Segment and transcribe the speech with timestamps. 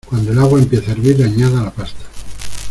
[0.07, 2.01] Cuando el agua empiece a hervir añada la pasta.